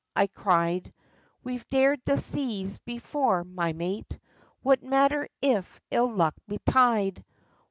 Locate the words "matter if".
4.81-5.79